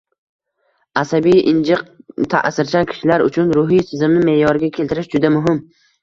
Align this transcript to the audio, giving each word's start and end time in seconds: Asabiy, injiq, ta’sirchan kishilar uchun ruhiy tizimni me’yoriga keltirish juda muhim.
Asabiy, 1.01 1.41
injiq, 1.49 1.83
ta’sirchan 2.31 2.87
kishilar 2.91 3.23
uchun 3.25 3.51
ruhiy 3.57 3.83
tizimni 3.91 4.23
me’yoriga 4.31 4.71
keltirish 4.79 5.11
juda 5.13 5.31
muhim. 5.35 5.61